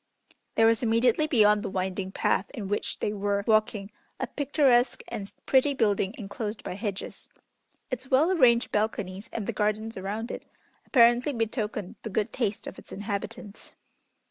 [0.55, 5.31] There was immediately beyond the winding path in which they were walking a picturesque and
[5.45, 7.29] pretty building enclosed by hedges.
[7.91, 10.47] Its well arranged balconies and the gardens around it
[10.87, 13.73] apparently betokened the good taste of its inhabitants.